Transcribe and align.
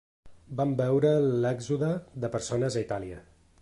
Vam 0.61 0.71
veure 0.79 1.11
l’èxode 1.45 1.93
de 2.25 2.35
persones 2.39 2.81
a 2.83 2.87
Itàlia. 2.89 3.27